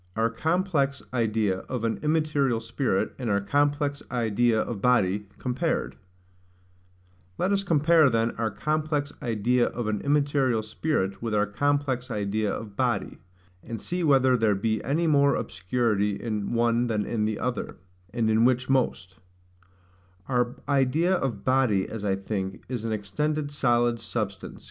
Our 0.15 0.31
complex 0.31 1.03
idea 1.13 1.59
of 1.69 1.83
an 1.83 1.99
immaterial 2.01 2.59
Spirit 2.59 3.13
and 3.19 3.29
our 3.29 3.39
complex 3.39 4.01
idea 4.09 4.59
of 4.59 4.81
Body 4.81 5.27
compared. 5.37 5.95
Let 7.37 7.51
us 7.51 7.63
compare, 7.63 8.09
then, 8.09 8.31
our 8.31 8.49
complex 8.49 9.13
idea 9.21 9.67
of 9.67 9.85
an 9.85 10.01
immaterial 10.01 10.63
spirit 10.63 11.21
with 11.21 11.35
our 11.35 11.45
complex 11.45 12.09
idea 12.09 12.51
of 12.51 12.75
body, 12.75 13.19
and 13.63 13.79
see 13.79 14.03
whether 14.03 14.35
there 14.35 14.55
be 14.55 14.83
any 14.83 15.05
more 15.05 15.35
obscurity 15.35 16.15
in 16.19 16.51
one 16.51 16.87
than 16.87 17.05
in 17.05 17.25
the 17.25 17.37
other, 17.37 17.77
and 18.11 18.27
in 18.27 18.43
which 18.43 18.71
most. 18.71 19.17